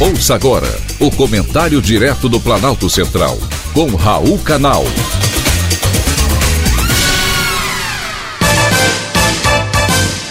Ouça 0.00 0.36
agora 0.36 0.68
o 1.00 1.10
comentário 1.10 1.82
direto 1.82 2.28
do 2.28 2.38
Planalto 2.38 2.88
Central, 2.88 3.36
com 3.74 3.96
Raul 3.96 4.38
Canal. 4.38 4.84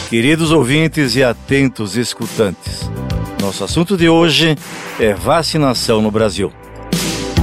Queridos 0.09 0.51
ouvintes 0.51 1.17
e 1.17 1.23
atentos 1.23 1.97
escutantes, 1.97 2.89
nosso 3.41 3.61
assunto 3.61 3.97
de 3.97 4.07
hoje 4.07 4.57
é 5.01 5.13
vacinação 5.13 6.01
no 6.01 6.09
Brasil. 6.09 6.49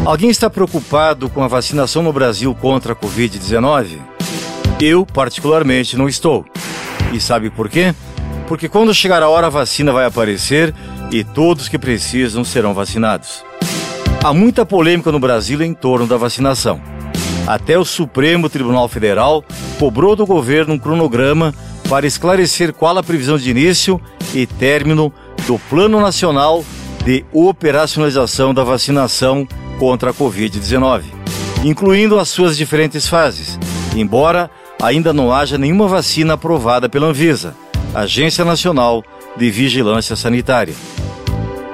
Alguém 0.06 0.30
está 0.30 0.48
preocupado 0.48 1.28
com 1.28 1.44
a 1.44 1.46
vacinação 1.46 2.02
no 2.02 2.12
Brasil 2.12 2.54
contra 2.54 2.94
a 2.94 2.96
Covid-19? 2.96 3.98
Eu, 4.80 5.04
particularmente, 5.04 5.94
não 5.94 6.08
estou. 6.08 6.46
E 7.12 7.20
sabe 7.20 7.50
por 7.50 7.68
quê? 7.68 7.94
Porque 8.46 8.68
quando 8.68 8.94
chegar 8.94 9.22
a 9.22 9.28
hora 9.28 9.46
a 9.46 9.50
vacina 9.50 9.92
vai 9.92 10.06
aparecer 10.06 10.74
e 11.10 11.24
todos 11.24 11.68
que 11.68 11.78
precisam 11.78 12.44
serão 12.44 12.74
vacinados. 12.74 13.44
Há 14.22 14.32
muita 14.32 14.64
polêmica 14.64 15.12
no 15.12 15.18
Brasil 15.18 15.62
em 15.62 15.74
torno 15.74 16.06
da 16.06 16.16
vacinação. 16.16 16.80
Até 17.46 17.78
o 17.78 17.84
Supremo 17.84 18.48
Tribunal 18.48 18.88
Federal 18.88 19.44
cobrou 19.78 20.16
do 20.16 20.26
governo 20.26 20.74
um 20.74 20.78
cronograma 20.78 21.54
para 21.88 22.06
esclarecer 22.06 22.72
qual 22.72 22.96
a 22.96 23.02
previsão 23.02 23.36
de 23.36 23.50
início 23.50 24.00
e 24.34 24.46
término 24.46 25.12
do 25.46 25.58
Plano 25.58 26.00
Nacional 26.00 26.64
de 27.04 27.24
Operacionalização 27.32 28.54
da 28.54 28.64
Vacinação 28.64 29.46
contra 29.78 30.10
a 30.10 30.14
Covid-19, 30.14 31.02
incluindo 31.62 32.18
as 32.18 32.30
suas 32.30 32.56
diferentes 32.56 33.06
fases, 33.06 33.58
embora 33.94 34.50
ainda 34.82 35.12
não 35.12 35.32
haja 35.32 35.58
nenhuma 35.58 35.86
vacina 35.86 36.32
aprovada 36.34 36.88
pela 36.88 37.08
Anvisa, 37.08 37.54
Agência 37.94 38.44
Nacional 38.44 39.04
de 39.36 39.48
Vigilância 39.50 40.16
Sanitária. 40.16 40.74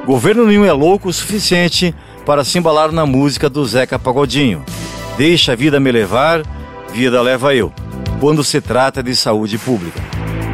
Governo 0.04 0.46
nenhum 0.46 0.66
é 0.66 0.72
louco 0.72 1.08
o 1.08 1.12
suficiente 1.12 1.94
para 2.26 2.44
se 2.44 2.58
embalar 2.58 2.92
na 2.92 3.06
música 3.06 3.48
do 3.48 3.64
Zeca 3.64 3.98
Pagodinho. 3.98 4.62
Deixa 5.16 5.52
a 5.52 5.56
vida 5.56 5.80
me 5.80 5.90
levar, 5.90 6.42
vida 6.92 7.22
leva 7.22 7.54
eu, 7.54 7.72
quando 8.20 8.44
se 8.44 8.60
trata 8.60 9.02
de 9.02 9.16
saúde 9.16 9.56
pública. 9.56 9.98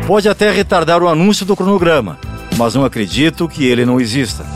Pode 0.06 0.28
até 0.28 0.52
retardar 0.52 1.02
o 1.02 1.08
anúncio 1.08 1.44
do 1.44 1.56
cronograma, 1.56 2.16
mas 2.56 2.76
não 2.76 2.84
acredito 2.84 3.48
que 3.48 3.64
ele 3.64 3.84
não 3.84 4.00
exista. 4.00 4.46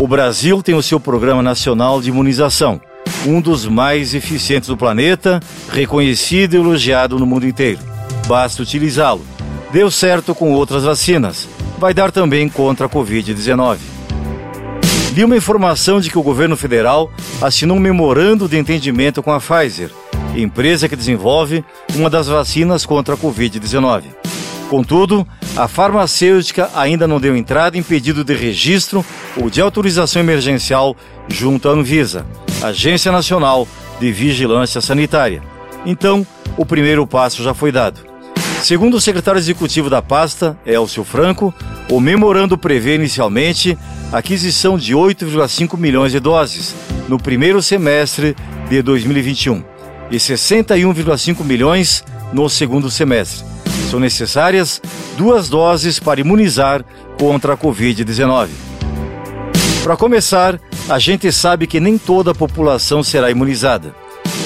O 0.00 0.08
Brasil 0.08 0.62
tem 0.62 0.74
o 0.74 0.82
seu 0.82 0.98
Programa 0.98 1.42
Nacional 1.42 2.00
de 2.00 2.08
Imunização, 2.08 2.80
um 3.26 3.38
dos 3.38 3.66
mais 3.66 4.14
eficientes 4.14 4.68
do 4.68 4.78
planeta, 4.78 5.40
reconhecido 5.70 6.54
e 6.54 6.56
elogiado 6.56 7.18
no 7.18 7.26
mundo 7.26 7.46
inteiro. 7.46 7.80
Basta 8.26 8.62
utilizá-lo. 8.62 9.31
Deu 9.72 9.90
certo 9.90 10.34
com 10.34 10.52
outras 10.52 10.84
vacinas. 10.84 11.48
Vai 11.78 11.94
dar 11.94 12.12
também 12.12 12.46
contra 12.46 12.84
a 12.84 12.90
Covid-19. 12.90 13.78
Li 15.14 15.24
uma 15.24 15.36
informação 15.36 15.98
de 15.98 16.10
que 16.10 16.18
o 16.18 16.22
governo 16.22 16.58
federal 16.58 17.10
assinou 17.40 17.78
um 17.78 17.80
memorando 17.80 18.46
de 18.46 18.58
entendimento 18.58 19.22
com 19.22 19.32
a 19.32 19.40
Pfizer, 19.40 19.90
empresa 20.36 20.90
que 20.90 20.96
desenvolve 20.96 21.64
uma 21.94 22.10
das 22.10 22.26
vacinas 22.26 22.84
contra 22.84 23.14
a 23.14 23.18
Covid-19. 23.18 24.04
Contudo, 24.68 25.26
a 25.56 25.66
farmacêutica 25.66 26.70
ainda 26.74 27.08
não 27.08 27.18
deu 27.18 27.34
entrada 27.34 27.78
em 27.78 27.82
pedido 27.82 28.22
de 28.22 28.34
registro 28.34 29.02
ou 29.38 29.48
de 29.48 29.62
autorização 29.62 30.20
emergencial 30.20 30.94
junto 31.28 31.70
à 31.70 31.72
Anvisa, 31.72 32.26
Agência 32.62 33.10
Nacional 33.10 33.66
de 33.98 34.12
Vigilância 34.12 34.82
Sanitária. 34.82 35.42
Então, 35.86 36.26
o 36.58 36.66
primeiro 36.66 37.06
passo 37.06 37.42
já 37.42 37.54
foi 37.54 37.72
dado. 37.72 38.11
Segundo 38.62 38.96
o 38.96 39.00
secretário 39.00 39.40
executivo 39.40 39.90
da 39.90 40.00
pasta, 40.00 40.56
Elcio 40.64 41.02
Franco, 41.02 41.52
o 41.90 41.98
memorando 41.98 42.56
prevê 42.56 42.94
inicialmente 42.94 43.76
a 44.12 44.18
aquisição 44.18 44.78
de 44.78 44.94
8,5 44.94 45.76
milhões 45.76 46.12
de 46.12 46.20
doses 46.20 46.72
no 47.08 47.18
primeiro 47.18 47.60
semestre 47.60 48.36
de 48.70 48.80
2021 48.80 49.64
e 50.12 50.16
61,5 50.16 51.42
milhões 51.44 52.04
no 52.32 52.48
segundo 52.48 52.88
semestre. 52.88 53.44
São 53.90 53.98
necessárias 53.98 54.80
duas 55.18 55.48
doses 55.48 55.98
para 55.98 56.20
imunizar 56.20 56.84
contra 57.18 57.54
a 57.54 57.56
Covid-19. 57.56 58.46
Para 59.82 59.96
começar, 59.96 60.60
a 60.88 61.00
gente 61.00 61.32
sabe 61.32 61.66
que 61.66 61.80
nem 61.80 61.98
toda 61.98 62.30
a 62.30 62.34
população 62.34 63.02
será 63.02 63.28
imunizada. 63.28 64.01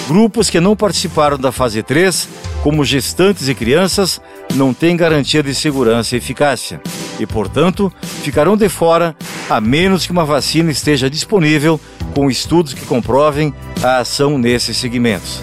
Grupos 0.08 0.48
que 0.48 0.60
não 0.60 0.76
participaram 0.76 1.36
da 1.36 1.50
fase 1.50 1.82
3, 1.82 2.28
como 2.62 2.84
gestantes 2.84 3.48
e 3.48 3.54
crianças, 3.54 4.20
não 4.54 4.72
têm 4.72 4.96
garantia 4.96 5.42
de 5.42 5.52
segurança 5.52 6.14
e 6.14 6.18
eficácia 6.18 6.80
e, 7.18 7.26
portanto, 7.26 7.92
ficarão 8.22 8.56
de 8.56 8.68
fora 8.68 9.16
a 9.50 9.60
menos 9.60 10.06
que 10.06 10.12
uma 10.12 10.24
vacina 10.24 10.70
esteja 10.70 11.10
disponível 11.10 11.80
com 12.14 12.30
estudos 12.30 12.72
que 12.72 12.86
comprovem 12.86 13.52
a 13.82 13.98
ação 13.98 14.38
nesses 14.38 14.76
segmentos. 14.76 15.42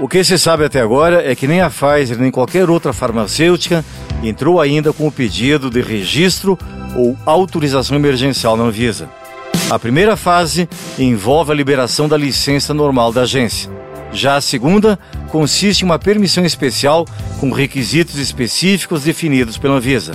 O 0.00 0.08
que 0.08 0.24
se 0.24 0.38
sabe 0.38 0.64
até 0.64 0.80
agora 0.80 1.30
é 1.30 1.34
que 1.36 1.46
nem 1.46 1.60
a 1.60 1.70
Pfizer 1.70 2.18
nem 2.18 2.30
qualquer 2.30 2.70
outra 2.70 2.94
farmacêutica 2.94 3.84
entrou 4.22 4.58
ainda 4.58 4.92
com 4.92 5.06
o 5.06 5.12
pedido 5.12 5.68
de 5.68 5.82
registro 5.82 6.58
ou 6.96 7.16
autorização 7.26 7.96
emergencial 7.96 8.56
na 8.56 8.64
Anvisa. 8.64 9.08
A 9.70 9.78
primeira 9.78 10.16
fase 10.16 10.68
envolve 10.98 11.52
a 11.52 11.54
liberação 11.54 12.08
da 12.08 12.16
licença 12.16 12.74
normal 12.74 13.12
da 13.12 13.22
agência. 13.22 13.81
Já 14.12 14.36
a 14.36 14.40
segunda 14.40 14.98
consiste 15.30 15.82
em 15.82 15.84
uma 15.84 15.98
permissão 15.98 16.44
especial 16.44 17.06
com 17.40 17.50
requisitos 17.50 18.16
específicos 18.16 19.02
definidos 19.02 19.56
pela 19.56 19.76
Anvisa. 19.76 20.12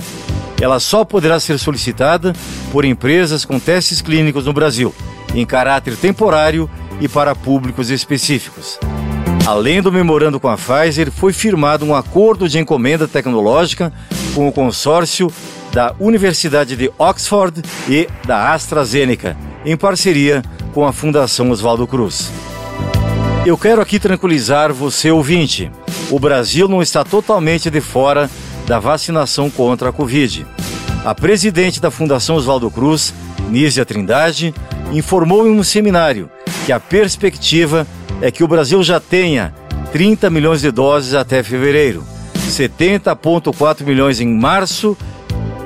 Ela 0.60 0.80
só 0.80 1.04
poderá 1.04 1.38
ser 1.38 1.58
solicitada 1.58 2.32
por 2.72 2.84
empresas 2.84 3.44
com 3.44 3.58
testes 3.58 4.00
clínicos 4.00 4.46
no 4.46 4.52
Brasil, 4.52 4.94
em 5.34 5.44
caráter 5.44 5.96
temporário 5.96 6.68
e 7.00 7.08
para 7.08 7.34
públicos 7.34 7.90
específicos. 7.90 8.78
Além 9.46 9.80
do 9.80 9.90
memorando 9.90 10.38
com 10.38 10.48
a 10.48 10.56
Pfizer, 10.56 11.10
foi 11.10 11.32
firmado 11.32 11.84
um 11.84 11.94
acordo 11.94 12.48
de 12.48 12.58
encomenda 12.58 13.08
tecnológica 13.08 13.92
com 14.34 14.46
o 14.46 14.52
consórcio 14.52 15.32
da 15.72 15.94
Universidade 15.98 16.76
de 16.76 16.90
Oxford 16.98 17.62
e 17.88 18.08
da 18.26 18.52
AstraZeneca, 18.52 19.36
em 19.64 19.76
parceria 19.76 20.42
com 20.74 20.86
a 20.86 20.92
Fundação 20.92 21.50
Oswaldo 21.50 21.86
Cruz. 21.86 22.30
Eu 23.48 23.56
quero 23.56 23.80
aqui 23.80 23.98
tranquilizar 23.98 24.74
você, 24.74 25.10
ouvinte. 25.10 25.70
O 26.10 26.18
Brasil 26.18 26.68
não 26.68 26.82
está 26.82 27.02
totalmente 27.02 27.70
de 27.70 27.80
fora 27.80 28.28
da 28.66 28.78
vacinação 28.78 29.48
contra 29.48 29.88
a 29.88 29.92
Covid. 29.92 30.46
A 31.02 31.14
presidente 31.14 31.80
da 31.80 31.90
Fundação 31.90 32.36
Oswaldo 32.36 32.70
Cruz, 32.70 33.14
Nízia 33.48 33.86
Trindade, 33.86 34.54
informou 34.92 35.48
em 35.48 35.50
um 35.50 35.62
seminário 35.62 36.30
que 36.66 36.72
a 36.72 36.78
perspectiva 36.78 37.86
é 38.20 38.30
que 38.30 38.44
o 38.44 38.48
Brasil 38.48 38.82
já 38.82 39.00
tenha 39.00 39.54
30 39.92 40.28
milhões 40.28 40.60
de 40.60 40.70
doses 40.70 41.14
até 41.14 41.42
fevereiro, 41.42 42.04
70,4 42.50 43.82
milhões 43.82 44.20
em 44.20 44.28
março 44.28 44.94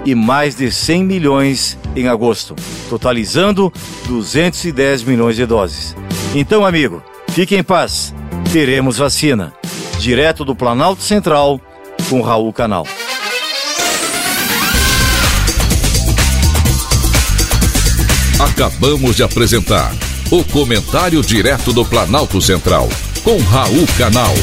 e 0.04 0.14
mais 0.14 0.54
de 0.54 0.70
100 0.70 1.02
milhões 1.02 1.76
em 1.96 2.06
agosto, 2.06 2.54
totalizando 2.88 3.72
210 4.06 5.02
milhões 5.02 5.34
de 5.34 5.44
doses. 5.44 5.96
Então, 6.32 6.64
amigo, 6.64 7.02
fique 7.32 7.56
em 7.56 7.62
paz. 7.62 8.14
Teremos 8.52 8.98
vacina. 8.98 9.52
Direto 9.98 10.44
do 10.44 10.54
Planalto 10.54 11.02
Central, 11.02 11.60
com 12.08 12.20
Raul 12.20 12.52
Canal. 12.52 12.86
Acabamos 18.38 19.16
de 19.16 19.22
apresentar 19.22 19.92
o 20.30 20.42
comentário 20.44 21.22
direto 21.22 21.72
do 21.72 21.84
Planalto 21.84 22.40
Central, 22.40 22.88
com 23.22 23.38
Raul 23.38 23.86
Canal. 23.96 24.34